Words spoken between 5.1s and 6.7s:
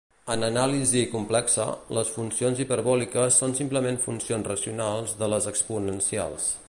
de les exponencials.